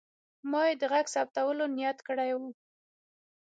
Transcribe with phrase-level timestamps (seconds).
[0.49, 2.41] ما یې د غږ ثبتولو نیت کړی و.